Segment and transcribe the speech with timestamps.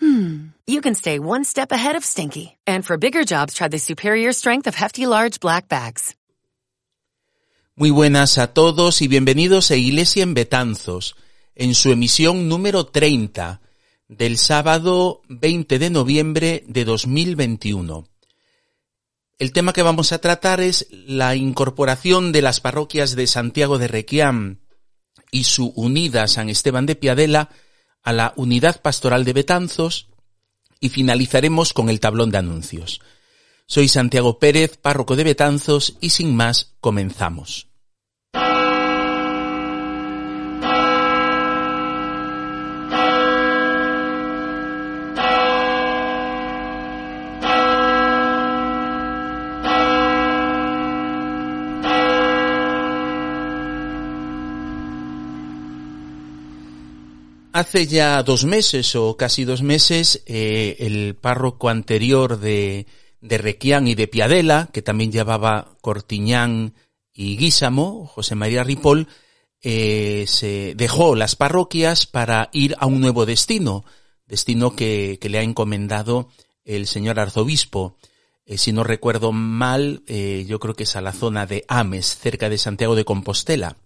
[0.00, 2.56] hmm, you can stay one step ahead of stinky.
[2.66, 6.14] And for bigger jobs, try the superior strength of Hefty Large Black Bags.
[7.76, 11.16] Muy buenas a todos y bienvenidos a Iglesia en Betanzos,
[11.56, 13.60] en su emisión número 30
[14.06, 18.06] del sábado 20 de noviembre de 2021.
[19.40, 23.88] El tema que vamos a tratar es la incorporación de las parroquias de Santiago de
[23.88, 24.60] Requiam
[25.32, 27.50] y su unida San Esteban de Piadela
[28.04, 30.08] a la unidad pastoral de Betanzos
[30.78, 33.00] y finalizaremos con el tablón de anuncios.
[33.66, 37.68] Soy Santiago Pérez, párroco de Betanzos y sin más comenzamos.
[57.54, 62.88] Hace ya dos meses o casi dos meses, eh, el párroco anterior de,
[63.20, 66.74] de Requián y de Piadela, que también llevaba Cortiñán
[67.12, 69.06] y Guísamo, José María Ripoll,
[69.62, 73.84] eh, se dejó las parroquias para ir a un nuevo destino,
[74.26, 76.30] destino que, le ha encomendado
[76.64, 77.98] el señor arzobispo.
[78.46, 82.48] Eh, si no recuerdo mal, yo creo que es a la zona de Ames, cerca
[82.48, 83.76] de Santiago de Compostela.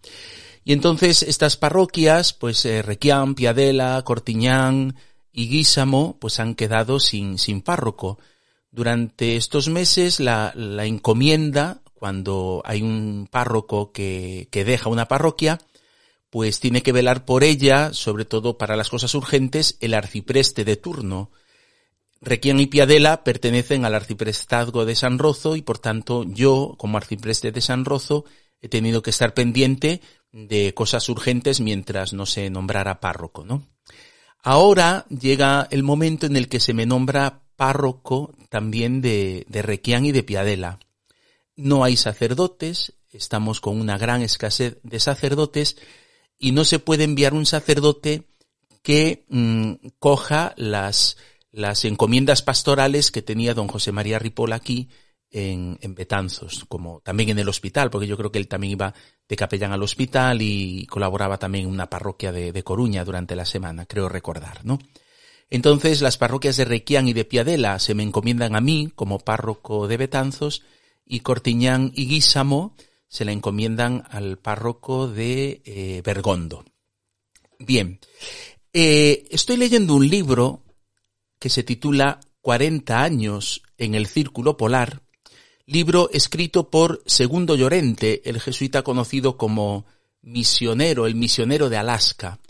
[0.68, 4.96] Y entonces estas parroquias, pues eh, Requián, Piadela, Cortiñán
[5.32, 8.18] y Guísamo, pues han quedado sin, sin párroco.
[8.70, 15.58] Durante estos meses la, la encomienda, cuando hay un párroco que, que deja una parroquia,
[16.28, 20.76] pues tiene que velar por ella, sobre todo para las cosas urgentes, el arcipreste de
[20.76, 21.30] turno.
[22.20, 27.52] Requián y Piadela pertenecen al arciprestazgo de San Rozo y por tanto yo, como arcipreste
[27.52, 28.26] de San Rozo,
[28.60, 30.02] he tenido que estar pendiente
[30.46, 33.66] de cosas urgentes mientras no se nombrara párroco, ¿no?
[34.42, 40.04] Ahora llega el momento en el que se me nombra párroco también de, de Requián
[40.04, 40.78] y de Piadela.
[41.56, 45.76] No hay sacerdotes, estamos con una gran escasez de sacerdotes
[46.38, 48.28] y no se puede enviar un sacerdote
[48.82, 51.16] que mmm, coja las,
[51.50, 54.88] las encomiendas pastorales que tenía don José María Ripoll aquí
[55.30, 58.94] en, Betanzos, como también en el hospital, porque yo creo que él también iba
[59.28, 63.44] de capellán al hospital y colaboraba también en una parroquia de, de Coruña durante la
[63.44, 64.78] semana, creo recordar, ¿no?
[65.50, 69.88] Entonces las parroquias de Requián y de Piadela se me encomiendan a mí como párroco
[69.88, 70.62] de Betanzos
[71.06, 72.76] y Cortiñán y Guísamo
[73.08, 76.64] se la encomiendan al párroco de eh, Bergondo.
[77.58, 77.98] Bien,
[78.72, 80.62] eh, estoy leyendo un libro
[81.38, 85.02] que se titula 40 años en el Círculo Polar,
[85.68, 89.84] libro escrito por Segundo Llorente, el jesuita conocido como
[90.22, 92.40] misionero, el misionero de Alaska.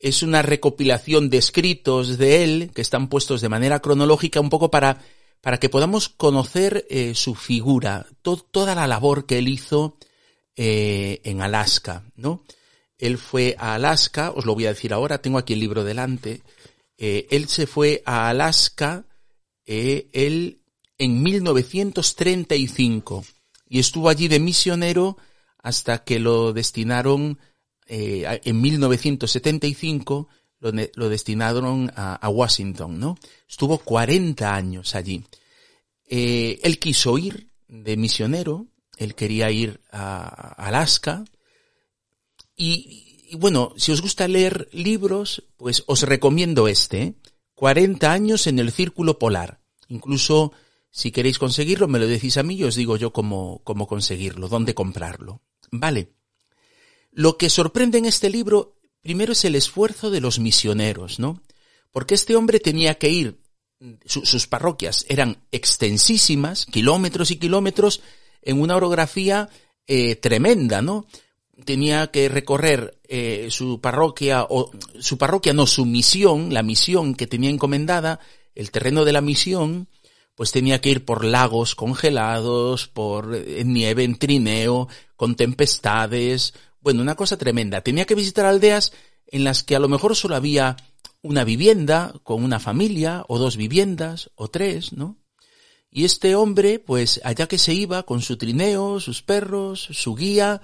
[0.00, 4.68] Es una recopilación de escritos de él que están puestos de manera cronológica un poco
[4.68, 5.00] para,
[5.40, 9.96] para que podamos conocer eh, su figura, to toda la labor que él hizo
[10.56, 12.42] eh, en Alaska, ¿no?
[12.98, 16.42] Él fue a Alaska, os lo voy a decir ahora, tengo aquí el libro delante.
[16.98, 19.04] Eh, él se fue a Alaska,
[19.66, 20.62] él
[20.98, 23.24] en 1935
[23.68, 25.16] y estuvo allí de misionero
[25.58, 27.38] hasta que lo destinaron
[27.86, 30.28] eh, en 1975
[30.60, 33.18] lo, lo destinaron a, Washington, ¿no?
[33.48, 35.24] Estuvo 40 años allí.
[36.08, 41.24] Eh, él quiso ir de misionero, él quería ir a Alaska
[42.56, 47.16] y, y, bueno, si os gusta leer libros, pues os recomiendo este,
[47.54, 48.10] 40 ¿eh?
[48.10, 49.60] años en el Círculo Polar.
[49.88, 50.52] Incluso
[50.96, 54.48] si queréis conseguirlo, me lo decís a mí y os digo yo cómo, cómo conseguirlo,
[54.48, 55.42] dónde comprarlo.
[55.70, 56.14] Vale.
[57.12, 61.42] Lo que sorprende en este libro, primero es el esfuerzo de los misioneros, ¿no?
[61.90, 63.38] Porque este hombre tenía que ir,
[64.06, 68.00] su, sus parroquias eran extensísimas, kilómetros y kilómetros,
[68.40, 69.50] en una orografía
[69.86, 71.04] eh, tremenda, ¿no?
[71.66, 77.26] Tenía que recorrer eh, su parroquia, o su parroquia no, su misión, la misión que
[77.26, 78.18] tenía encomendada,
[78.54, 79.88] el terreno de la misión,
[80.36, 84.86] pues tenía que ir por lagos congelados, por eh, nieve en trineo,
[85.16, 87.80] con tempestades, bueno, una cosa tremenda.
[87.80, 88.92] Tenía que visitar aldeas
[89.26, 90.76] en las que a lo mejor solo había
[91.22, 95.18] una vivienda con una familia, o dos viviendas, o tres, ¿no?
[95.90, 100.60] Y este hombre, pues allá que se iba con su trineo, sus perros, su guía,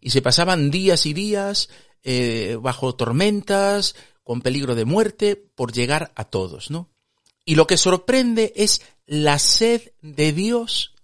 [0.00, 1.70] y se pasaban días y días
[2.02, 6.90] eh, bajo tormentas, con peligro de muerte, por llegar a todos, ¿no?
[7.44, 10.94] Y lo que sorprende es la sed de Dios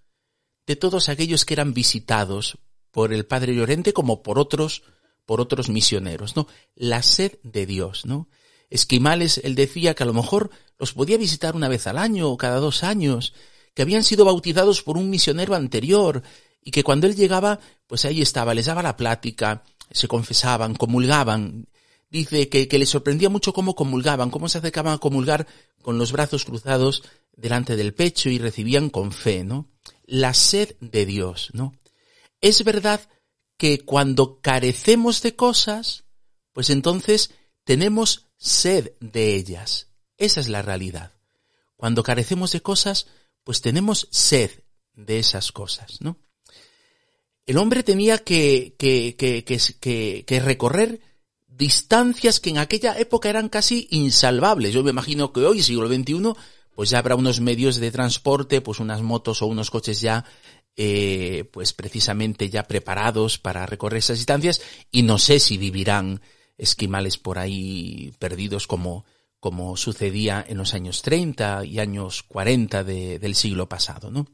[0.67, 2.59] de todos aquellos que eran visitados
[2.91, 4.83] por el Padre Llorente como por otros,
[5.25, 6.47] por otros misioneros, ¿no?
[6.75, 8.29] La sed de Dios, ¿no?
[8.71, 12.37] Esquimales, él decía que a lo mejor los podía visitar una vez al año o
[12.37, 13.33] cada dos años,
[13.75, 16.23] que habían sido bautizados por un misionero anterior
[16.63, 21.69] y que cuando él llegaba, pues ahí estaba, les daba la plática, se confesaban, comulgaban.
[22.11, 25.47] Dice que, que le sorprendía mucho cómo comulgaban, cómo se acercaban a comulgar
[25.83, 27.03] con los brazos cruzados
[27.33, 29.69] delante del pecho y recibían con fe, ¿no?
[30.05, 31.75] La sed de Dios, ¿no?
[32.41, 33.01] Es verdad
[33.57, 36.05] que cuando carecemos de cosas,
[36.53, 37.31] pues entonces
[37.65, 39.89] tenemos sed de ellas.
[40.17, 41.13] Esa es la realidad.
[41.77, 43.07] Cuando carecemos de cosas,
[43.45, 44.51] pues tenemos sed
[44.95, 46.19] de esas cosas, ¿no?
[47.47, 51.01] El hombre tenía que, que, que, que, que recorrer
[51.59, 54.73] distancias que en aquella época eran casi insalvables.
[54.73, 56.33] Yo me imagino que hoy, siglo XXI,
[56.75, 60.25] pues ya habrá unos medios de transporte, pues unas motos o unos coches ya,
[60.77, 64.63] eh, pues precisamente ya preparados para recorrer esas distancias
[64.93, 66.23] y no sé si vivirán
[66.57, 69.05] esquimales por ahí perdidos como,
[69.41, 74.27] como sucedía en los años 30 y años 40 de, del siglo pasado, ¿no?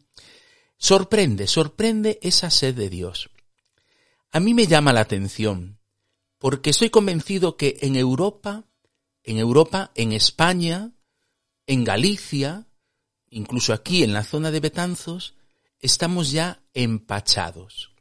[0.77, 3.31] Sorprende, sorprende esa sed de Dios.
[4.33, 5.79] A mí me llama la atención,
[6.45, 8.65] porque estoy convencido que en Europa,
[9.23, 10.93] en Europa, en España,
[11.67, 12.67] en Galicia,
[13.31, 15.37] incluso aquí en la zona de Betanzos,
[15.81, 17.93] estamos ya empachados.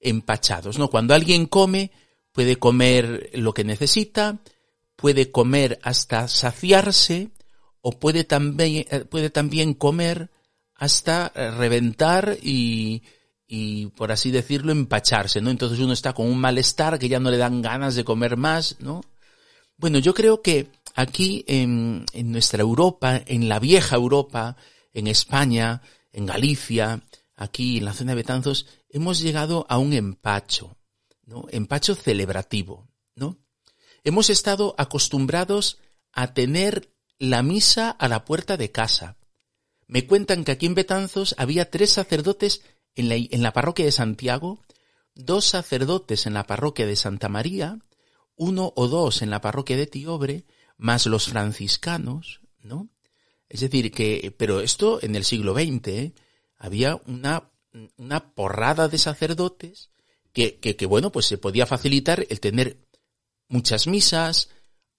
[0.00, 0.88] Empachados, ¿no?
[0.88, 1.90] Cuando alguien come,
[2.32, 4.38] puede comer lo que necesita,
[4.96, 7.32] puede comer hasta saciarse,
[7.82, 10.30] o puede también, eh, puede también comer
[10.74, 13.02] hasta reventar y,
[13.56, 15.48] y, por así decirlo, empacharse, ¿no?
[15.48, 18.80] Entonces uno está con un malestar que ya no le dan ganas de comer más,
[18.80, 19.00] ¿no?
[19.76, 24.56] Bueno, yo creo que aquí en, nuestra Europa, en la vieja Europa,
[24.92, 27.04] en España, en Galicia,
[27.36, 30.76] aquí en la zona de Betanzos, hemos llegado a un empacho,
[31.24, 31.46] ¿no?
[31.50, 33.38] Empacho celebrativo, ¿no?
[34.02, 35.78] Hemos estado acostumbrados
[36.10, 39.16] a tener la misa a la puerta de casa.
[39.86, 42.62] Me cuentan que aquí en Betanzos había tres sacerdotes
[42.96, 44.60] en la, parroquia de Santiago,
[45.14, 47.78] dos sacerdotes en la parroquia de Santa María,
[48.36, 50.44] uno o dos en la parroquia de Tiobre,
[50.76, 52.88] más los franciscanos, ¿no?
[53.48, 56.14] Es decir, que, pero esto en el siglo XX, ¿eh?
[56.58, 57.50] había una,
[57.96, 59.90] una porrada de sacerdotes
[60.32, 62.78] que, que, que, bueno, pues se podía facilitar el tener
[63.48, 64.48] muchas misas,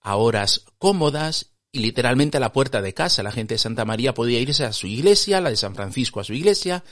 [0.06, 3.24] a horas cómodas y literalmente a la puerta de casa.
[3.24, 6.24] La gente de Santa María podía irse a su iglesia, la de San Francisco a
[6.24, 6.84] su iglesia,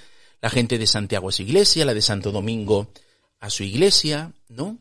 [0.43, 2.91] la gente de Santiago a su iglesia, la de Santo Domingo
[3.39, 4.77] a su iglesia, ¿no?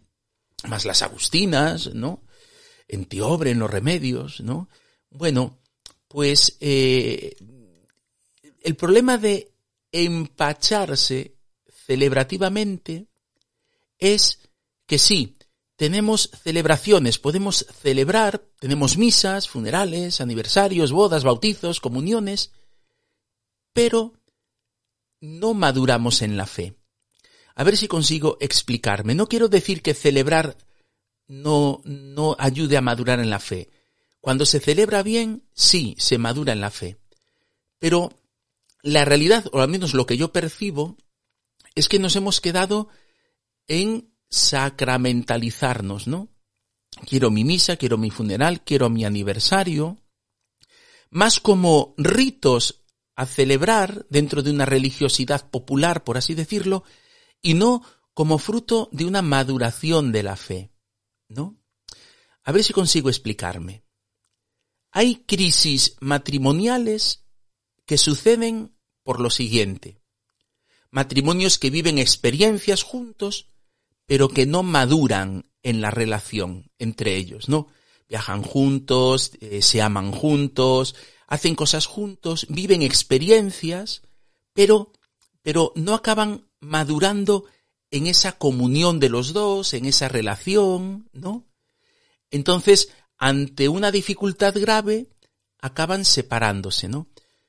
[0.67, 2.25] Más las agustinas, ¿no?
[2.89, 4.69] En Tiobre, en los remedios, ¿no?
[5.09, 5.61] Bueno,
[6.09, 7.37] pues eh,
[8.61, 9.53] el problema de
[9.93, 11.37] empacharse
[11.87, 13.07] celebrativamente
[14.01, 14.41] es
[14.85, 15.37] que sí,
[15.77, 22.51] tenemos celebraciones, podemos celebrar, tenemos misas, funerales, aniversarios, bodas, bautizos, comuniones,
[23.73, 24.15] pero
[25.23, 26.75] no maduramos en la fe.
[27.55, 29.15] A ver si consigo explicarme.
[29.15, 30.59] No quiero decir que celebrar
[31.29, 33.71] no, no ayude a madurar en la fe.
[34.21, 36.99] Cuando se celebra bien, sí, se madura en la fe.
[37.79, 38.21] Pero
[38.83, 40.99] la realidad, o al menos lo que yo percibo,
[41.75, 42.89] es que nos hemos quedado
[43.69, 46.29] en sacramentalizarnos, ¿no?
[47.07, 49.99] Quiero mi misa, quiero mi funeral, quiero mi aniversario,
[51.11, 52.82] más como ritos
[53.15, 56.85] a celebrar dentro de una religiosidad popular, por así decirlo,
[57.41, 57.83] y no
[58.15, 60.71] como fruto de una maduración de la fe,
[61.29, 61.59] ¿no?
[62.45, 63.85] A ver si consigo explicarme.
[64.91, 67.25] Hay crisis matrimoniales
[67.87, 70.01] que suceden por lo siguiente.
[70.91, 73.49] Matrimonios que viven experiencias juntos,
[74.07, 77.69] pero que no maduran en la relación entre ellos, ¿no?
[78.09, 80.95] Viajan juntos, eh, se aman juntos,
[81.33, 84.03] hacen cosas juntos, viven experiencias,
[84.53, 84.93] pero,
[85.41, 87.47] pero no acaban madurando
[87.91, 91.47] en esa comunión de los dos, en esa relación, ¿no?
[92.31, 95.09] Entonces, ante una dificultad grave,
[95.59, 97.07] acaban separándose, ¿no?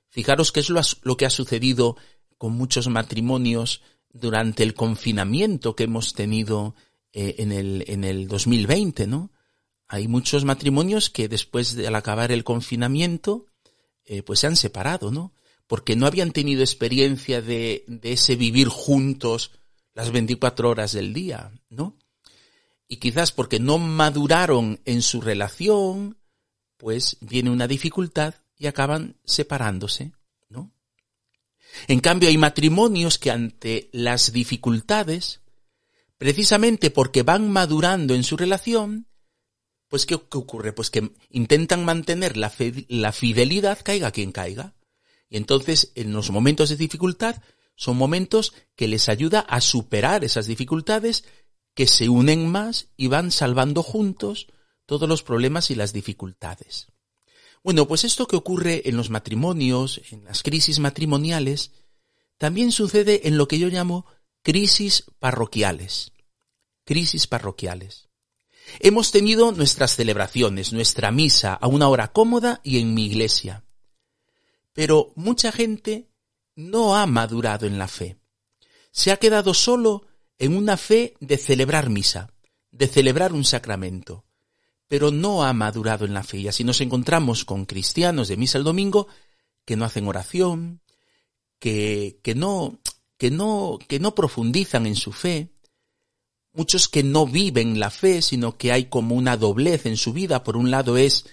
[0.07, 1.97] Fijaros que es lo, que ha sucedido
[2.37, 3.81] con muchos matrimonios
[4.13, 6.73] durante el confinamiento que hemos tenido
[7.11, 9.33] eh, en, el, en el 2020, ¿no?
[9.89, 13.47] Hay muchos matrimonios que después de al acabar el confinamiento,
[14.05, 15.33] eh, pues se han separado, ¿no?
[15.67, 19.51] porque no habían tenido experiencia de, de ese vivir juntos
[19.93, 21.97] las 24 horas del día, ¿no?
[22.87, 26.17] Y quizás porque no maduraron en su relación,
[26.77, 30.11] pues viene una dificultad y acaban separándose,
[30.49, 30.71] ¿no?
[31.87, 35.41] En cambio, hay matrimonios que ante las dificultades,
[36.17, 39.07] precisamente porque van madurando en su relación,
[39.93, 40.73] pues ¿qué, ocurre?
[40.73, 42.51] Pues que intentan mantener la,
[42.87, 44.73] la fidelidad caiga quien caiga.
[45.29, 47.43] Y entonces, en los momentos de dificultad,
[47.75, 51.25] son momentos que les ayuda a superar esas dificultades,
[51.75, 54.47] que se unen más y van salvando juntos
[54.87, 56.87] todos los problemas y las dificultades.
[57.63, 61.69] Bueno, pues esto que ocurre en los matrimonios, en las crisis matrimoniales,
[62.39, 64.07] también sucede en lo que yo llamo
[64.41, 66.13] crisis parroquiales.
[66.83, 68.09] Crisis parroquiales.
[68.79, 73.63] Hemos tenido nuestras celebraciones, nuestra misa a una hora cómoda y en mi iglesia.
[74.73, 76.09] Pero mucha gente
[76.55, 78.17] no ha madurado en la fe.
[78.91, 80.05] Se ha quedado solo
[80.37, 82.33] en una fe de celebrar misa,
[82.71, 84.25] de celebrar un sacramento,
[84.87, 86.39] pero no ha madurado en la fe.
[86.39, 89.07] Y así nos encontramos con cristianos de misa el domingo
[89.65, 90.81] que no hacen oración,
[91.59, 92.79] que, que no,
[93.17, 95.52] que no, que no profundizan en su fe,
[96.53, 100.43] muchos que no viven la fe, sino que hay como una doblez en su vida.
[100.43, 101.25] Por un lado es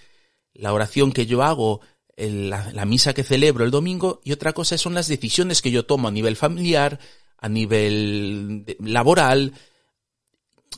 [0.55, 1.81] la oración que yo hago
[2.17, 6.09] la, misa que celebro el domingo y otra cosa son las decisiones que yo tomo
[6.09, 6.99] a nivel familiar,
[7.39, 9.55] a nivel laboral,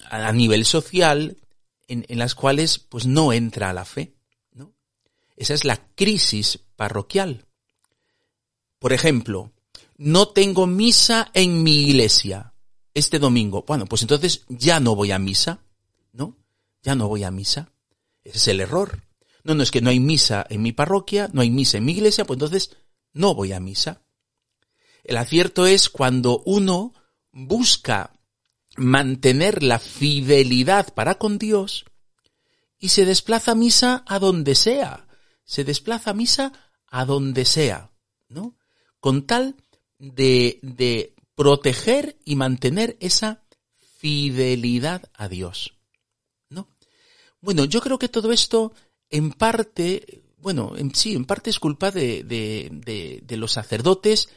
[0.08, 1.36] a, nivel social,
[1.88, 4.14] en, en, las cuales pues no entra la fe.
[4.52, 4.72] ¿no?
[5.36, 7.46] Esa es la crisis parroquial.
[8.78, 9.52] Por ejemplo,
[9.96, 12.51] no tengo misa en mi iglesia
[12.94, 13.64] este domingo.
[13.66, 15.64] Bueno, pues entonces ya no voy a misa,
[16.12, 16.36] ¿no?
[16.82, 17.72] Ya no voy a misa.
[18.24, 19.02] Ese es el error.
[19.44, 21.92] No, no es que no hay misa en mi parroquia, no hay misa en mi
[21.92, 22.76] iglesia, pues entonces
[23.12, 24.02] no voy a misa.
[25.04, 26.94] El acierto es cuando uno
[27.32, 28.12] busca
[28.76, 31.84] mantener la fidelidad para con Dios
[32.78, 35.06] y se desplaza a misa a donde sea,
[35.44, 36.52] se desplaza a misa
[36.86, 37.90] a donde sea,
[38.28, 38.56] ¿no?
[39.00, 39.56] Con tal
[39.98, 43.42] de, de proteger y mantener esa
[43.98, 45.74] fidelidad a Dios,
[46.48, 46.68] ¿no?
[47.40, 48.72] Bueno, yo creo que todo esto
[49.10, 54.28] en parte, bueno, en, sí, en parte es culpa de, los sacerdotes,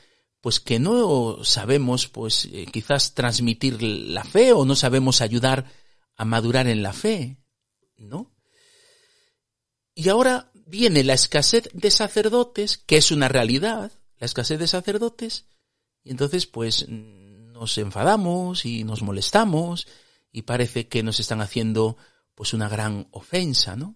[0.42, 5.66] pues que no sabemos, pues eh, quizás transmitir la fe o no sabemos ayudar
[6.16, 7.38] a madurar en la fe,
[7.98, 8.32] ¿no?
[9.96, 15.46] Y ahora viene la escasez de sacerdotes, que es una realidad, la escasez de sacerdotes,
[16.06, 19.88] y entonces pues nos enfadamos y nos molestamos
[20.32, 21.98] y parece que nos están haciendo
[22.36, 23.96] pues una gran ofensa, ¿no?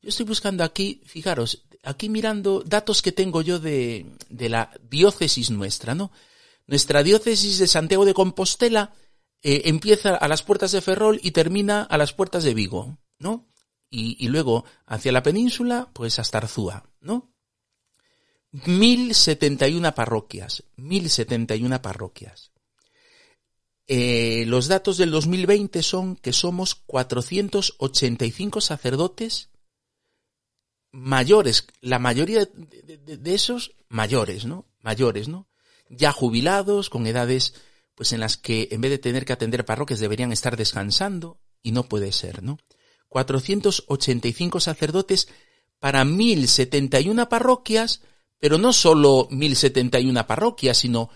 [0.00, 5.50] Yo estoy buscando aquí, fijaros, aquí mirando datos que tengo yo de, de la diócesis
[5.50, 6.12] nuestra, ¿no?
[6.66, 8.92] Nuestra diócesis de Santiago de Compostela
[9.42, 13.48] eh, empieza a las puertas de Ferrol y termina a las puertas de Vigo, ¿no?
[13.88, 17.32] Y, y luego hacia la península, pues hasta Arzúa, ¿no?
[18.52, 22.52] 1071 parroquias, 1071 parroquias.
[23.86, 29.48] Eh, los datos del 2020 son que somos 485 sacerdotes
[30.90, 34.66] mayores, la mayoría de, esos mayores, ¿no?
[34.80, 35.48] Mayores, ¿no?
[35.88, 37.54] Ya jubilados, con edades,
[37.94, 41.72] pues en las que en vez de tener que atender parroquias deberían estar descansando, y
[41.72, 42.58] no puede ser, ¿no?
[43.08, 45.28] 485 sacerdotes
[45.78, 48.02] para 1071 parroquias,
[48.38, 51.10] pero no solo 1071 parroquias, sino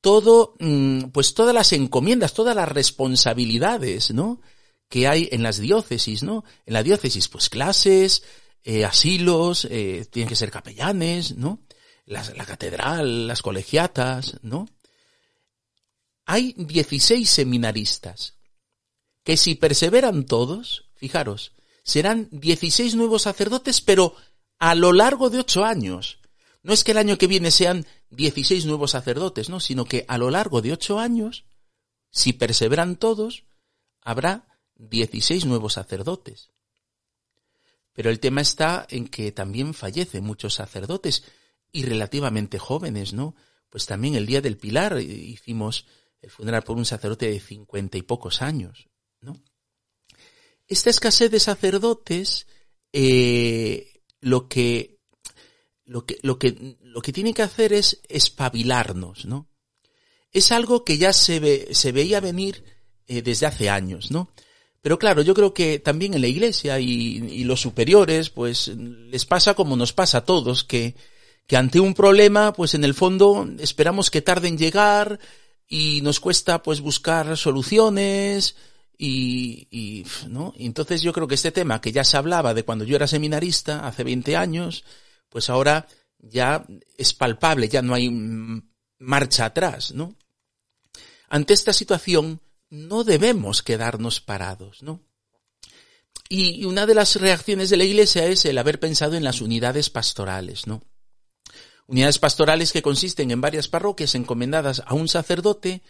[0.00, 4.40] todo, mm, pues todas las encomiendas, todas las responsabilidades, ¿no?
[4.88, 6.44] Que hay en las diócesis, ¿no?
[6.66, 8.22] En la diócesis, pues clases,
[8.62, 11.60] eh, asilos, eh, tienen que ser capellanes, ¿no?
[12.06, 14.68] La, catedral, las colegiatas, ¿no?
[16.26, 18.34] Hay 16 seminaristas
[19.22, 21.52] que si perseveran todos, fijaros,
[21.82, 24.14] serán 16 nuevos sacerdotes, pero
[24.58, 26.18] a lo largo de ocho años.
[26.64, 29.60] No es que el año que viene sean 16 nuevos sacerdotes, ¿no?
[29.60, 31.44] Sino que a lo largo de ocho años,
[32.10, 33.44] si perseveran todos,
[34.00, 36.50] habrá 16 nuevos sacerdotes.
[37.92, 41.24] Pero el tema está en que también fallecen muchos sacerdotes
[41.70, 43.36] y relativamente jóvenes, ¿no?
[43.68, 45.86] Pues también el día del Pilar hicimos
[46.22, 48.88] el funeral por un sacerdote de cincuenta y pocos años,
[49.20, 49.38] ¿no?
[50.66, 52.46] Esta escasez de sacerdotes,
[52.90, 54.93] eh, lo que,
[55.86, 59.48] lo que, lo que, lo que tiene que hacer es espabilarnos, ¿no?
[60.32, 62.64] Es algo que ya se ve, se veía venir
[63.06, 64.30] eh, desde hace años, ¿no?
[64.84, 69.54] Pero claro, yo creo que también en la iglesia y, los superiores, pues les pasa
[69.54, 70.94] como nos pasa a todos, que,
[71.52, 75.20] ante un problema, pues en el fondo esperamos que tarde en llegar
[75.66, 78.56] y nos cuesta pues buscar soluciones
[78.98, 80.52] y, y, ¿no?
[80.58, 83.86] Entonces yo creo que este tema que ya se hablaba de cuando yo era seminarista,
[83.86, 84.84] hace 20 años,
[85.34, 86.64] pues ahora ya
[86.96, 88.08] es palpable, ya no hay
[89.00, 90.14] marcha atrás, ¿no?
[91.28, 95.02] Ante esta situación no debemos quedarnos parados, ¿no?
[96.28, 99.90] Y una de las reacciones de la Iglesia es el haber pensado en las unidades
[99.90, 100.84] pastorales, ¿no?
[101.88, 105.82] Unidades pastorales que consisten en varias parroquias encomendadas a un sacerdote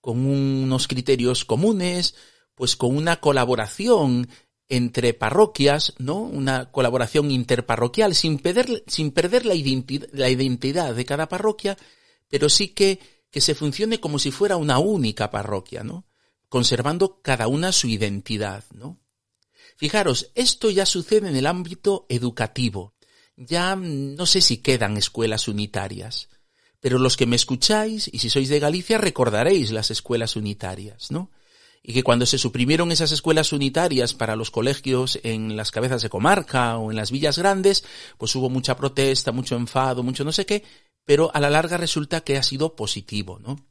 [0.00, 2.14] con unos criterios comunes,
[2.54, 4.30] pues con una colaboración
[4.68, 6.16] entre parroquias, ¿no?
[6.20, 11.76] Una colaboración interparroquial sin perder, sin perder la, identidad, de cada parroquia,
[12.28, 12.98] pero sí que,
[13.30, 16.06] que se funcione como si fuera una única parroquia, ¿no?
[16.48, 19.00] Conservando cada una su identidad, ¿no?
[19.76, 22.94] Fijaros, esto ya sucede en el ámbito educativo.
[23.36, 26.28] Ya no sé si quedan escuelas unitarias,
[26.80, 31.30] pero los que me escucháis, y si sois de Galicia, recordaréis las escuelas unitarias, ¿no?
[31.88, 36.08] Y que cuando se suprimieron esas escuelas unitarias para los colegios en las cabezas de
[36.08, 37.84] comarca o en las villas grandes,
[38.18, 40.64] pues hubo mucha protesta, mucho enfado, mucho no sé qué,
[41.04, 43.64] pero a la larga resulta que ha sido positivo, ¿no?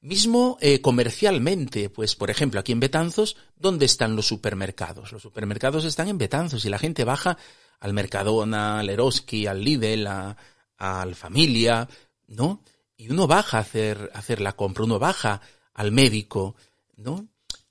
[0.00, 5.10] Mismo eh, comercialmente, pues por ejemplo aquí en Betanzos, ¿dónde están los supermercados?
[5.10, 7.38] Los supermercados están en Betanzos y la gente baja
[7.80, 10.36] al Mercadona, al Eroski, al Lidl, a,
[10.76, 11.88] al Familia,
[12.28, 12.62] ¿no?
[12.96, 15.40] Y uno baja a hacer, a hacer la compra, uno baja
[15.74, 16.54] al médico,
[16.96, 17.26] ¿no?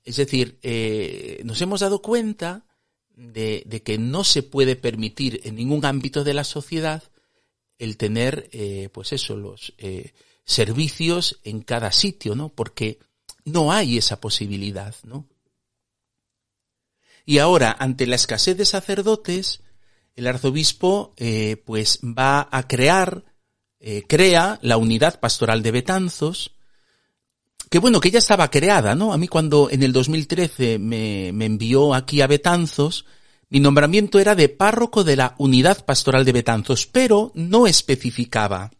[0.08, 2.64] Es decir, eh, nos hemos dado cuenta
[3.10, 7.02] de, que no se puede permitir en ningún ámbito de la sociedad
[7.76, 10.14] el tener, eh, pues eso, los eh,
[10.46, 12.48] servicios en cada sitio, ¿no?
[12.48, 13.00] Porque
[13.44, 15.28] no hay esa posibilidad, ¿no?
[17.26, 19.60] Y ahora, ante la escasez de sacerdotes,
[20.16, 21.14] el arzobispo,
[21.66, 23.26] pues va a crear,
[24.06, 26.57] crea la unidad pastoral de Betanzos,
[27.70, 29.12] que bueno, que ya estaba creada, ¿no?
[29.12, 33.04] A mí cuando en el 2013 me, me envió aquí a Betanzos,
[33.50, 38.70] mi nombramiento era de párroco de la unidad pastoral de Betanzos, pero no especificaba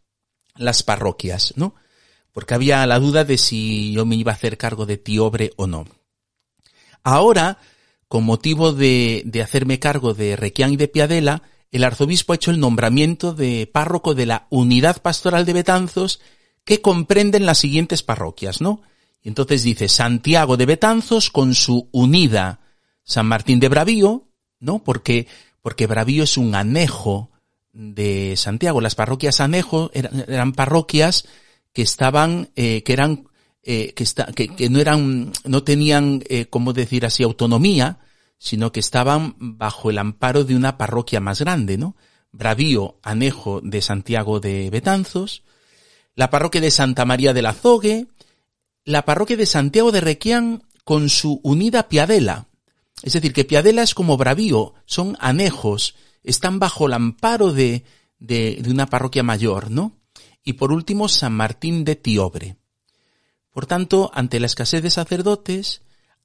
[0.57, 1.75] las parroquias, ¿no?
[2.33, 5.67] Porque había la duda de si yo me iba a hacer cargo de Tiobre o
[5.67, 5.87] no.
[7.03, 7.59] Ahora,
[8.09, 12.51] con motivo de, de hacerme cargo de Requián y de Piadela, el arzobispo ha hecho
[12.51, 16.21] el nombramiento de párroco de la unidad pastoral de Betanzos
[16.69, 18.83] que comprenden las siguientes parroquias, ¿no?
[19.23, 22.61] Y entonces dice Santiago de Betanzos con su unida
[23.05, 24.29] San Martín de Bravío,
[24.61, 24.85] ¿no?
[24.85, 25.27] Porque,
[25.63, 27.31] porque Bravío es un anejo
[27.73, 28.83] de Santiago.
[28.83, 31.27] Las parroquias anejo eran, parroquias
[31.73, 33.31] que estaban, eh, que eran,
[33.63, 38.01] eh, que, no eran, no tenían, eh, como decir así, autonomía,
[38.37, 41.97] sino que estaban bajo el amparo de una parroquia más grande, ¿no?
[42.31, 45.45] Bravío, anejo de Santiago de Betanzos,
[46.19, 48.09] la parroquia de Santa María de la Zogue,
[48.85, 52.49] la parroquia de Santiago de Requián con su unida Piadela.
[53.05, 57.85] Es decir, que Piadela es como Bravío, son anejos, están bajo el amparo de,
[58.19, 59.97] de, de una parroquia mayor, ¿no?
[60.43, 62.57] Y por último, San Martín de Tiobre.
[63.53, 65.83] Por tanto, ante la escasez de sacerdotes,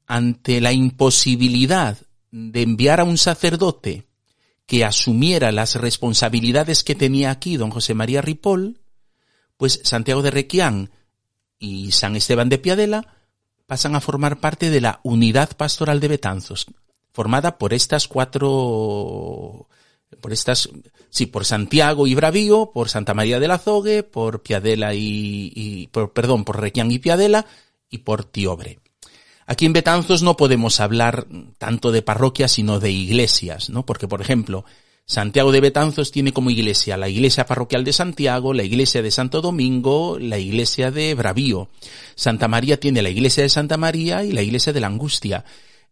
[0.08, 2.00] ante la imposibilidad
[2.32, 4.08] de enviar a un sacerdote
[4.66, 8.80] que asumiera las responsabilidades que tenía aquí don José María Ripoll,
[9.64, 10.90] pues Santiago de Requián
[11.58, 13.16] y San Esteban de Piadela
[13.66, 16.66] pasan a formar parte de la unidad pastoral de Betanzos,
[17.14, 19.70] formada por estas cuatro,
[20.20, 20.68] por estas,
[21.10, 26.12] sí, por Santiago y Bravío, por Santa María de la Zogue, por Piadela y, por,
[26.12, 27.46] perdón, por Requián y Piadela
[27.90, 28.82] y por Tiobre.
[29.46, 31.26] Aquí en Betanzos no podemos hablar
[31.58, 33.86] tanto de parroquias sino de iglesias, ¿no?
[33.86, 34.66] Porque, por ejemplo,
[35.06, 39.42] Santiago de Betanzos tiene como iglesia la iglesia parroquial de Santiago, la iglesia de Santo
[39.42, 41.70] Domingo, la iglesia de Bravío.
[42.16, 45.44] Santa María tiene la iglesia de Santa María y la iglesia de la Angustia.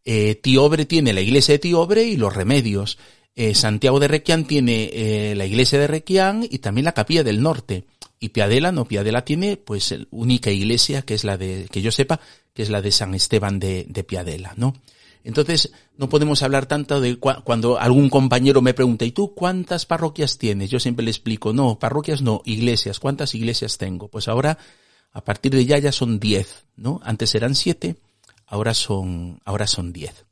[0.06, 2.98] Eh, Tiobre tiene la iglesia de Tiobre y los remedios.
[3.36, 7.42] Eh, Santiago de Requián tiene eh, la iglesia de Requián y también la capilla del
[7.42, 7.84] norte.
[8.18, 12.22] Y Piadela no, Piadela tiene pues única iglesia que es la de, que yo sepa,
[12.54, 14.74] que es la de San Esteban de, de Piadela, ¿no?
[15.24, 20.38] Entonces, no podemos hablar tanto de cuando algún compañero me pregunta, ¿y tú cuántas parroquias
[20.38, 20.70] tienes?
[20.70, 23.00] Yo siempre le explico, no, parroquias no, iglesias.
[23.00, 24.08] ¿Cuántas iglesias tengo?
[24.08, 24.58] Pues ahora,
[25.12, 27.00] a partir de ya, ya son diez, ¿no?
[27.04, 27.98] Antes eran siete,
[28.48, 30.26] ahora son, ahora son diez.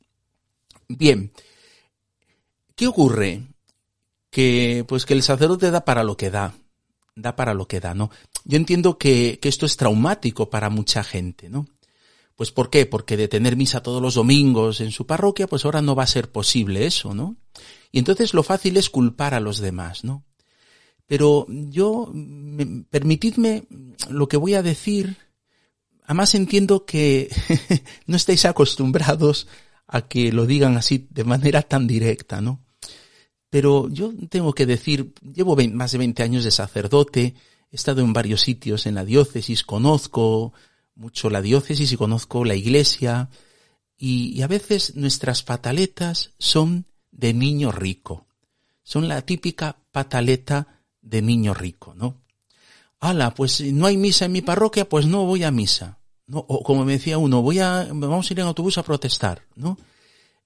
[0.88, 1.32] Bien.
[2.74, 3.42] ¿Qué ocurre?
[4.30, 6.54] Que, pues que el sacerdote da para lo que da.
[7.14, 8.10] Da para lo que da, ¿no?
[8.44, 11.66] Yo entiendo que, que esto es traumático para mucha gente, ¿no?
[12.40, 12.86] Pues ¿por qué?
[12.86, 16.06] Porque de tener misa todos los domingos en su parroquia, pues ahora no va a
[16.06, 17.36] ser posible eso, ¿no?
[17.92, 20.24] Y entonces lo fácil es culpar a los demás, ¿no?
[21.04, 23.64] Pero yo, me, permitidme
[24.08, 25.18] lo que voy a decir,
[26.04, 27.28] además entiendo que
[28.06, 29.46] no estáis acostumbrados
[29.86, 32.64] a que lo digan así de manera tan directa, ¿no?
[33.50, 37.34] Pero yo tengo que decir, llevo más de 20 años de sacerdote,
[37.70, 40.54] he estado en varios sitios en la diócesis, conozco
[41.00, 43.30] mucho la diócesis y conozco la iglesia,
[43.96, 48.26] y, a veces nuestras pataletas son de niño rico.
[48.82, 52.20] Son la típica pataleta de niño rico, ¿no?
[52.98, 55.98] Ala, pues no hay misa en mi parroquia, pues no voy a misa.
[56.26, 56.38] ¿no?
[56.48, 59.78] O como me decía uno, voy a, vamos a ir en autobús a protestar, ¿no?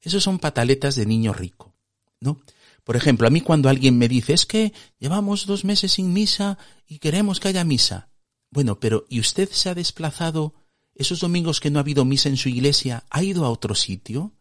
[0.00, 1.74] Esos son pataletas de niño rico,
[2.20, 2.40] ¿no?
[2.84, 6.58] Por ejemplo, a mí cuando alguien me dice, es que llevamos dos meses sin misa
[6.86, 8.08] y queremos que haya misa.
[8.54, 10.54] Bueno, pero ¿y usted se ha desplazado
[10.94, 13.02] esos domingos que no ha habido misa en su iglesia?
[13.10, 14.32] ¿Ha ido a otro sitio?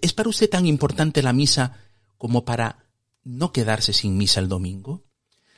[0.00, 1.76] ¿Es para usted tan importante la misa
[2.16, 2.86] como para
[3.24, 5.04] no quedarse sin misa el domingo?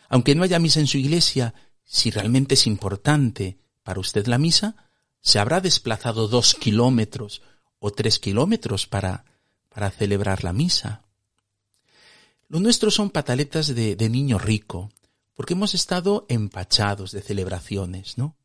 [0.09, 4.75] Aunque no haya misa en su iglesia, si realmente es importante para usted la misa,
[5.21, 7.43] se habrá desplazado dos kilómetros
[7.79, 9.25] o tres kilómetros para,
[9.69, 11.05] para celebrar la misa.
[12.49, 14.91] Lo nuestro son pataletas de niño rico,
[15.39, 18.37] porque hemos estado empachados de celebraciones, ¿no?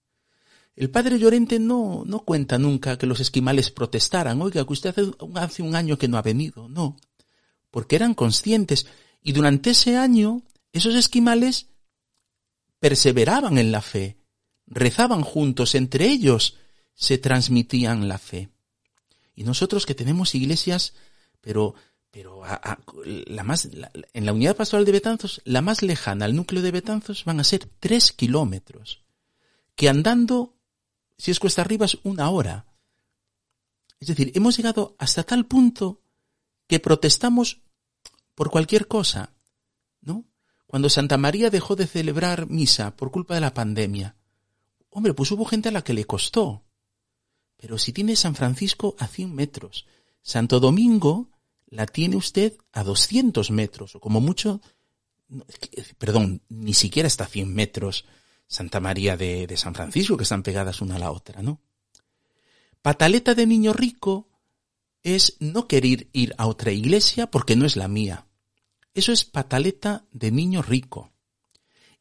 [0.75, 5.11] El padre Llorente no, no cuenta nunca que los esquimales protestaran, oiga, que usted hace,
[5.33, 6.95] hace un año que no ha venido, no,
[7.71, 8.85] porque eran conscientes
[9.23, 11.69] y durante ese año esos esquimales
[12.77, 14.19] perseveraban en la fe,
[14.67, 16.57] rezaban juntos, entre ellos
[16.93, 18.49] se transmitían la fe.
[19.33, 20.93] Y nosotros que tenemos iglesias,
[21.41, 21.73] pero
[22.13, 22.43] pero
[23.05, 23.67] la más,
[24.13, 27.43] en la unidad pastoral de Betanzos, la más lejana al núcleo de Betanzos van a
[27.43, 29.03] ser tres kilómetros,
[29.73, 30.55] que andando,
[31.17, 32.67] si es cuesta arriba, es una hora.
[33.99, 36.03] Es decir, hemos llegado hasta tal punto
[36.67, 37.63] que protestamos
[38.35, 39.33] por cualquier cosa,
[40.01, 40.25] ¿no?
[40.67, 44.15] Cuando Santa María dejó de celebrar misa por culpa de la pandemia,
[44.91, 46.63] hombre, pues hubo gente a la que le costó.
[47.57, 49.87] Pero si tiene San Francisco a 100 metros,
[50.21, 51.32] Santo Domingo
[51.73, 54.61] la tiene usted a 200 metros, o como mucho,
[55.97, 58.05] perdón, ni siquiera está a 100 metros
[58.47, 61.61] Santa María de, de San Francisco, que están pegadas una a la otra, ¿no?
[62.83, 64.29] Pataleta de niño rico
[65.01, 68.27] es no querer ir a otra iglesia porque no es la mía.
[68.93, 71.11] Eso es pataleta de niño rico.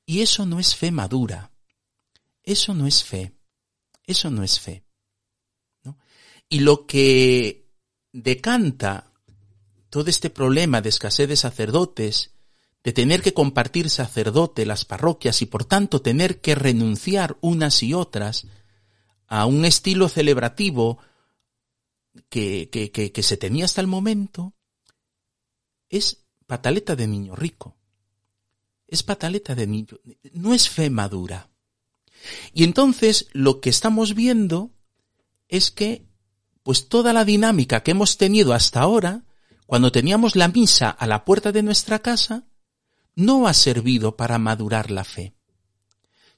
[0.05, 1.53] Y eso no es fe madura.
[2.43, 3.33] Eso no es fe.
[4.05, 4.85] Eso no es fe.
[5.85, 5.97] ¿no?
[6.49, 7.69] Y lo que
[8.13, 9.12] decanta
[9.93, 12.31] todo este problema de escasez de sacerdotes,
[12.83, 17.93] de tener que compartir sacerdote las parroquias y por tanto tener que renunciar unas y
[17.93, 18.47] otras
[19.27, 20.97] a un estilo celebrativo
[22.31, 24.55] que, que, que, se tenía hasta el momento,
[25.91, 27.77] es pataleta de niño rico.
[28.89, 29.99] Es pataleta de niño,
[30.33, 31.51] no es fe madura.
[32.55, 34.71] Y entonces lo que estamos viendo
[35.49, 36.07] es que
[36.63, 39.27] pues toda la dinámica que hemos tenido hasta ahora
[39.67, 42.45] cuando teníamos la misa a la puerta de nuestra casa,
[43.15, 45.35] no ha servido para madurar la fe,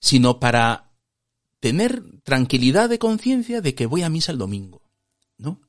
[0.01, 0.93] sino para
[1.61, 4.83] tener tranquilidad de conciencia de que voy a misa el domingo,
[5.39, 5.61] ¿no?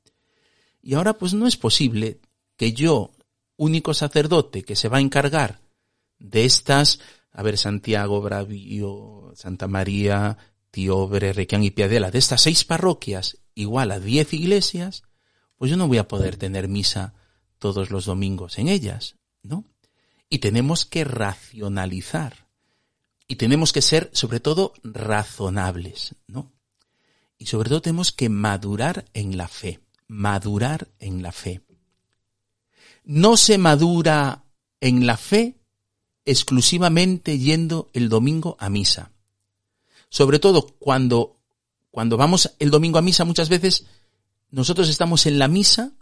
[0.81, 2.19] Y ahora pues no es posible
[2.57, 3.11] que yo,
[3.57, 5.61] único sacerdote que se va a encargar
[6.19, 6.99] de estas,
[7.31, 10.37] a ver, Santiago, Bravío, Santa María,
[10.71, 15.03] Tiobre, Requián y Piadela, de estas seis parroquias igual a diez iglesias,
[15.55, 17.13] pues yo no voy a poder tener misa
[17.65, 19.65] todos los domingos en ellas, ¿no?
[20.29, 22.45] Y tenemos que racionalizar.
[23.27, 26.53] Y tenemos que ser, sobre todo, razonables, ¿no?
[27.39, 31.63] Y sobre todo tenemos que madurar en la fe, madurar en la fe.
[33.03, 34.43] No se madura
[34.79, 35.55] en la fe
[36.23, 39.11] exclusivamente yendo el domingo a misa.
[40.09, 41.39] Sobre todo cuando,
[41.89, 43.87] cuando vamos el domingo a misa muchas veces
[44.51, 45.93] nosotros estamos en la misa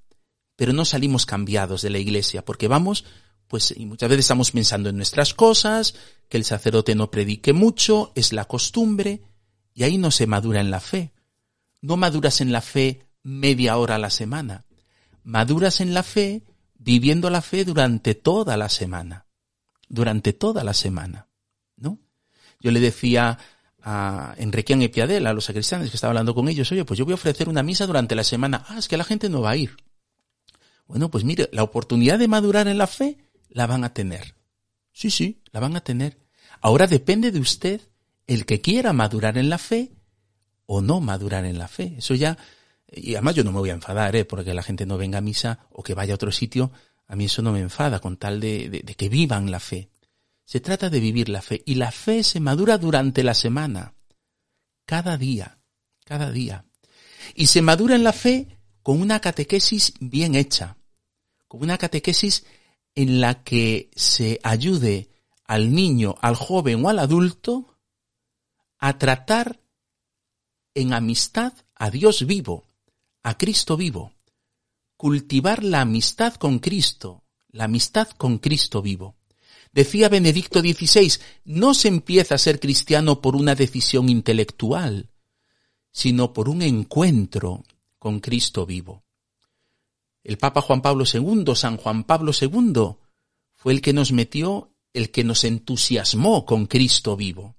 [0.64, 3.04] pero no salimos cambiados de la iglesia, porque vamos,
[3.50, 5.94] pues, y muchas veces estamos pensando en nuestras cosas,
[6.30, 9.24] que el sacerdote no predique mucho, es la costumbre,
[9.74, 11.12] y ahí no se madura en la fe.
[11.82, 14.64] No maduras en la fe media hora a la semana.
[15.26, 16.44] Maduras en la fe
[16.76, 19.26] viviendo la fe durante toda la semana.
[19.90, 21.28] Durante toda la semana.
[21.76, 22.00] ¿No?
[22.62, 23.38] Yo le decía
[23.82, 27.12] a Enrique y a los sacristanes que estaba hablando con ellos, oye, pues yo voy
[27.12, 28.64] a ofrecer una misa durante la semana.
[28.70, 29.76] Ah, es que la gente no va a ir.
[30.94, 33.18] Bueno, pues mire, la oportunidad de madurar en la fe
[33.50, 34.36] la van a tener.
[34.92, 36.20] Sí, sí, la van a tener.
[36.62, 37.82] Ahora depende de usted
[38.28, 39.92] el que quiera madurar en la fe
[40.68, 41.96] o no madurar en la fe.
[41.98, 42.38] Eso ya,
[42.92, 44.24] y además yo no me voy a enfadar, ¿eh?
[44.24, 46.72] porque la gente no venga a misa o que vaya a otro sitio.
[47.08, 49.90] A mí eso no me enfada con tal de, de, de que vivan la fe.
[50.46, 51.64] Se trata de vivir la fe.
[51.66, 53.96] Y la fe se madura durante la semana.
[54.86, 55.58] Cada día.
[56.06, 56.66] Cada día.
[57.34, 60.78] Y se madura en la fe con una catequesis bien hecha.
[61.54, 62.46] Una catequesis
[62.96, 65.10] en la que se ayude
[65.46, 67.78] al niño, al joven o al adulto
[68.80, 69.62] a tratar
[70.74, 72.66] en amistad a Dios vivo,
[73.22, 74.14] a Cristo vivo.
[74.98, 79.16] Cultivar la amistad con Cristo, la amistad con Cristo vivo.
[79.72, 85.12] Decía Benedicto XVI, no se empieza a ser cristiano por una decisión intelectual,
[85.92, 87.64] sino por un encuentro
[88.00, 89.04] con Cristo vivo.
[90.24, 92.96] El Papa Juan Pablo II, San Juan Pablo II,
[93.54, 97.56] fue el que nos metió, el que nos entusiasmó con Cristo vivo.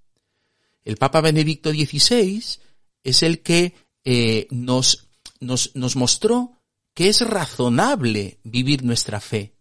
[0.83, 2.43] El Papa Benedicto XVI
[3.03, 3.75] es el que
[4.05, 5.09] eh, nos,
[5.41, 6.53] nos, nos mostró
[6.95, 9.55] que es razonable vivir nuestra fe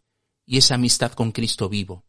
[0.45, 2.03] y esa amistad con Cristo vivo.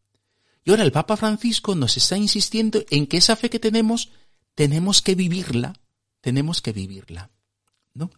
[0.64, 4.10] Y ahora el Papa Francisco nos está insistiendo en que esa fe que tenemos,
[4.54, 5.74] tenemos que vivirla,
[6.20, 7.30] tenemos que vivirla,
[7.92, 8.10] ¿no?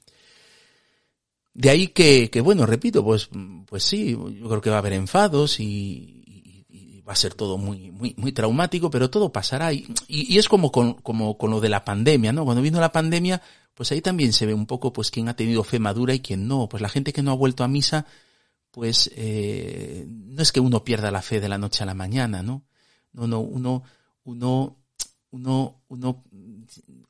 [1.56, 3.30] De ahí que, que bueno, repito, pues,
[3.64, 7.90] pues sí, yo creo que va a haber enfados y, va a ser todo muy,
[7.92, 9.72] muy, muy traumático, pero todo pasará.
[9.72, 12.44] Y, y, es como con, como con lo de la pandemia, ¿no?
[12.44, 13.40] Cuando vino la pandemia,
[13.72, 16.46] pues ahí también se ve un poco, pues, quién ha tenido fe madura y quién
[16.46, 16.68] no.
[16.68, 18.04] Pues la gente que no ha vuelto a misa,
[18.70, 22.42] pues, eh, no es que uno pierda la fe de la noche a la mañana,
[22.42, 22.66] ¿no?
[23.12, 23.82] No, no, uno,
[24.24, 24.76] uno,
[25.30, 26.24] uno, uno,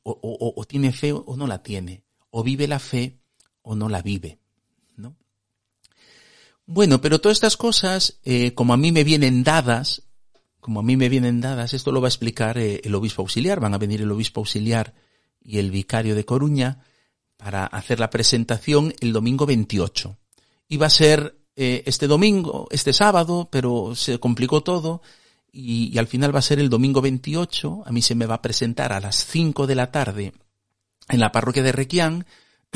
[0.03, 2.05] o tiene fe o no la tiene.
[2.29, 3.19] O vive la fe
[3.67, 4.39] o no la vive.
[6.69, 10.03] Bueno, pero todas estas cosas, eh, como a mí me vienen dadas,
[10.59, 13.61] como a mí me vienen dadas, esto lo va a explicar eh, el obispo auxiliar,
[13.61, 14.93] van a venir el obispo auxiliar
[15.41, 16.83] y el vicario de Coruña
[17.37, 20.17] para hacer la presentación el domingo 28.
[20.67, 25.01] Iba a ser eh, este domingo, este sábado, pero se complicó todo
[25.49, 27.83] y, y, al final va a ser el domingo 28.
[27.85, 30.33] A mí se me va a presentar a las 5 de la tarde
[31.07, 32.25] en la parroquia de Requián,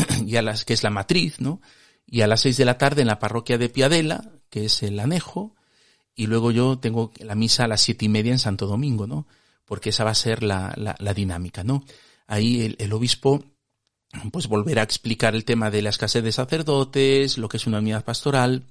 [0.38, 1.62] a las que es la matriz, ¿no?
[2.12, 5.00] y a las seis de la tarde en la parroquia de Piadela, que es el
[5.00, 5.56] anejo,
[6.14, 9.28] y luego yo tengo la misa a las siete y media en Santo Domingo, ¿no?
[9.64, 11.86] Porque esa va a ser la, la, la dinámica, ¿no?
[12.28, 13.46] Ahí el, el, obispo
[14.30, 17.80] pues volverá a explicar el tema de la escasez de sacerdotes, lo que es una
[17.80, 18.66] unidad pastoral,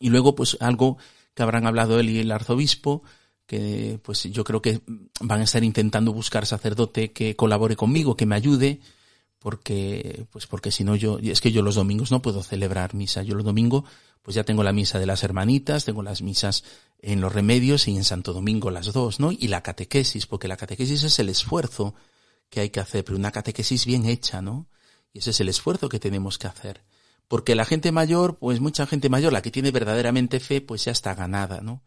[0.00, 0.98] y luego pues algo
[1.32, 3.04] que habrán hablado él y el arzobispo,
[3.46, 4.80] que pues yo creo que
[5.20, 8.80] van a estar intentando buscar sacerdote que colabore conmigo, que me ayude,
[9.44, 13.22] porque, pues porque si no yo, es que yo los domingos no puedo celebrar misa.
[13.22, 13.84] Yo los domingos,
[14.22, 16.64] pues ya tengo la misa de las hermanitas, tengo las misas
[16.98, 19.32] en los remedios y en Santo Domingo las dos, ¿no?
[19.32, 21.94] Y la catequesis, porque la catequesis es el esfuerzo
[22.48, 24.66] que hay que hacer, pero una catequesis bien hecha, ¿no?
[25.12, 26.82] Y ese es el esfuerzo que tenemos que hacer.
[27.28, 30.92] Porque la gente mayor, pues mucha gente mayor, la que tiene verdaderamente fe, pues ya
[30.92, 31.82] está ganada, ¿no?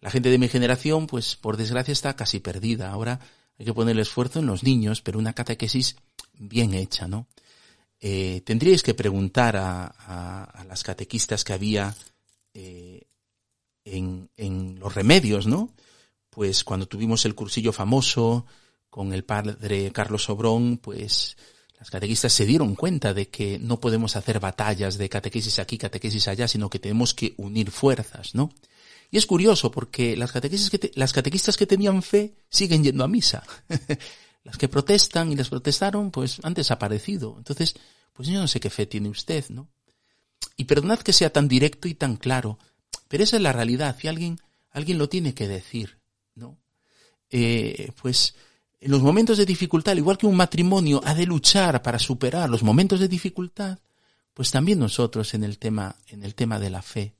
[0.00, 2.90] La gente de mi generación, pues por desgracia está casi perdida.
[2.90, 3.20] Ahora
[3.58, 5.96] hay que poner el esfuerzo en los niños, pero una catequesis
[6.38, 7.26] bien hecha, ¿no?
[8.00, 11.94] Eh, tendríais que preguntar a, las catequistas que había
[12.52, 13.02] eh,
[13.84, 15.70] en, los remedios, ¿no?
[16.28, 18.44] Pues cuando tuvimos el cursillo famoso
[18.90, 21.36] con el padre Carlos Sobrón, pues
[21.78, 26.28] las catequistas se dieron cuenta de que no podemos hacer batallas de catequesis aquí, catequesis
[26.28, 28.50] allá, sino que tenemos que unir fuerzas, ¿no?
[29.10, 33.08] Y es curioso porque las que, te, las catequistas que tenían fe siguen yendo a
[33.08, 33.44] misa.
[34.44, 37.34] Las que protestan y las protestaron, pues han desaparecido.
[37.38, 37.74] Entonces,
[38.12, 39.68] pues yo no sé qué fe tiene usted, ¿no?
[40.56, 42.58] Y perdonad que sea tan directo y tan claro,
[43.08, 44.38] pero esa es la realidad y alguien,
[44.70, 45.98] alguien lo tiene que decir,
[46.34, 46.58] ¿no?
[47.30, 48.34] Eh, pues
[48.80, 52.62] en los momentos de dificultad, igual que un matrimonio ha de luchar para superar los
[52.62, 53.78] momentos de dificultad,
[54.34, 57.14] pues también nosotros en el tema, en el tema de la fe,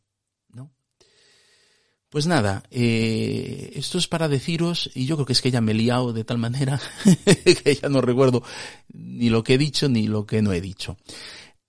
[2.15, 5.73] pues nada, eh, esto es para deciros, y yo creo que es que ya me
[5.73, 6.81] he liado de tal manera
[7.65, 8.45] que ya no recuerdo
[8.93, 10.97] ni lo que he dicho ni lo que no he dicho.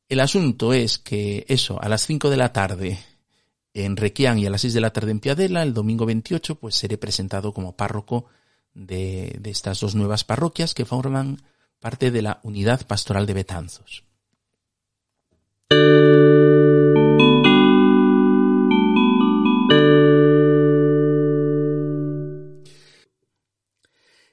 [0.07, 2.99] El asunto es que eso, a las 5 de la tarde
[3.73, 6.75] en Requián y a las 6 de la tarde en Piadela, el domingo 28, pues
[6.75, 8.27] seré presentado como párroco
[8.75, 11.41] de, de estas dos nuevas parroquias que forman
[11.79, 14.03] parte de la unidad pastoral de Betanzos.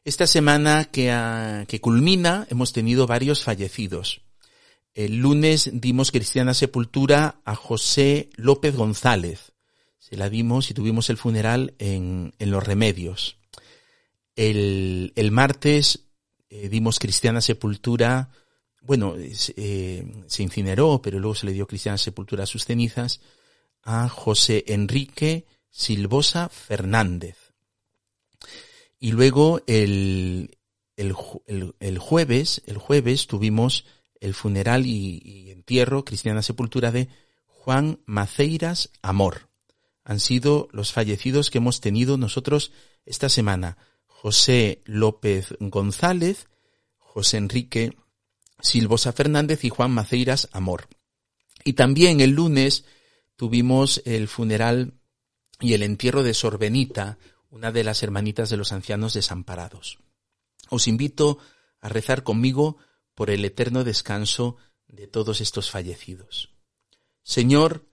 [0.05, 4.23] Esta semana que, uh, que culmina hemos tenido varios fallecidos.
[4.95, 9.53] El lunes dimos cristiana sepultura a José López González.
[9.99, 13.37] Se la dimos y tuvimos el funeral en, en Los Remedios.
[14.35, 16.09] El, el martes
[16.51, 18.31] eh, dimos cristiana sepultura,
[18.83, 23.21] bueno, eh, se incineró, pero luego se le dio cristiana sepultura a sus cenizas,
[23.85, 27.42] a José Enrique Silvosa Fernández.
[29.03, 30.57] Y luego el,
[30.97, 31.17] el,
[31.81, 33.85] el, jueves, el jueves tuvimos
[34.21, 37.09] el funeral y, y, entierro, cristiana sepultura de
[37.49, 39.49] Juan Maceiras Amor.
[40.05, 42.71] Han sido los fallecidos que hemos tenido nosotros
[43.05, 43.77] esta semana.
[44.07, 46.47] José López González,
[46.97, 47.97] José Enrique
[48.61, 50.87] Silvosa Fernández y Juan Maceiras Amor.
[51.65, 52.85] Y también el lunes
[53.35, 54.95] tuvimos el funeral
[55.59, 57.19] y el entierro de Sorbenita,
[57.53, 59.99] una de las hermanitas de los ancianos desamparados.
[60.71, 61.39] Os invito
[61.81, 62.79] a rezar conmigo
[63.15, 64.57] por el eterno descanso
[64.89, 66.55] de todos estos fallecidos.
[67.23, 67.87] Señor,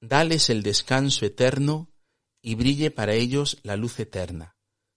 [0.00, 1.92] dales el descanso eterno
[2.40, 4.56] y brille para ellos la luz eterna.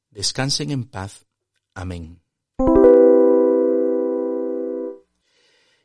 [0.10, 1.26] Descansen en paz.
[1.74, 2.22] Amén.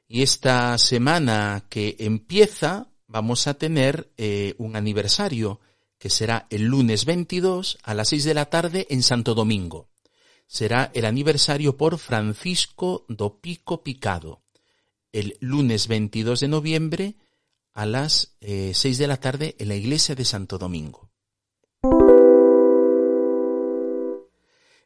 [0.07, 5.61] Y esta semana que empieza vamos a tener eh, un aniversario
[5.99, 9.89] que será el lunes 22 a las 6 de la tarde en Santo Domingo.
[10.47, 14.43] Será el aniversario por Francisco do Pico Picado.
[15.13, 17.15] El lunes 22 de noviembre
[17.73, 21.11] a las eh, 6 de la tarde en la iglesia de Santo Domingo.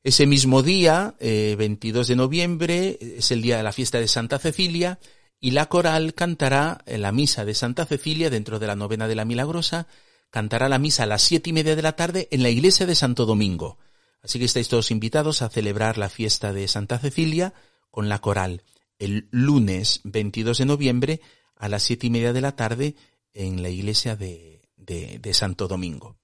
[0.03, 4.39] Ese mismo día, eh, 22 de noviembre, es el día de la fiesta de Santa
[4.39, 4.99] Cecilia
[5.41, 9.15] y la coral cantará en la misa de Santa Cecilia dentro de la novena de
[9.15, 9.89] la Milagrosa
[10.31, 12.95] cantará la misa a las siete y media de la tarde en la iglesia de
[12.95, 13.79] Santo Domingo.
[14.23, 17.55] Así que estáis todos invitados a celebrar la fiesta de Santa Cecilia
[17.91, 18.63] con la coral
[19.01, 21.21] el lunes 22 de noviembre
[21.57, 22.95] a las siete y media de la tarde
[23.35, 26.17] en la iglesia de, de, Santo Domingo.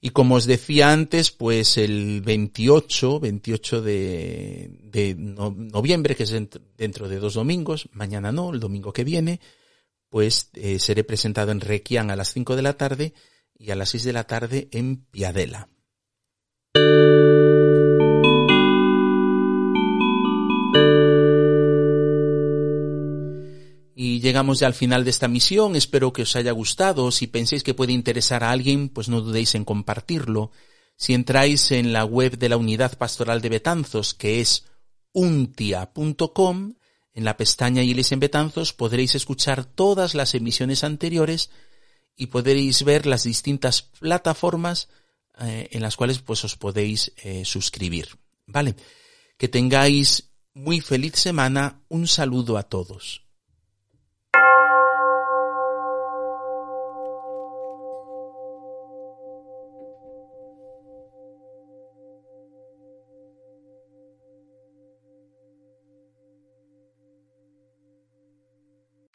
[0.00, 6.34] Y como os decía antes, pues el 28, 28 de, de noviembre, que es
[6.76, 9.40] dentro de dos domingos, mañana no, el domingo que viene,
[10.14, 13.14] pues eh, seré presentado en Requián a las 5 de la tarde
[13.52, 15.68] y a las 6 de la tarde en Piadela.
[23.96, 27.64] Y llegamos ya al final de esta misión, espero que os haya gustado, si pensáis
[27.64, 30.52] que puede interesar a alguien, pues no dudéis en compartirlo.
[30.96, 34.64] Si entráis en la web de la Unidad Pastoral de Betanzos, que es
[35.12, 36.74] untia.com,
[37.14, 41.50] en la pestaña Iglesia en Betanzos podréis escuchar todas las emisiones anteriores
[42.16, 44.88] y podréis ver las distintas plataformas
[45.40, 48.08] eh, en las cuales pues os podéis eh, suscribir.
[48.46, 48.76] Vale.
[49.36, 51.80] Que tengáis muy feliz semana.
[51.88, 53.23] Un saludo a todos.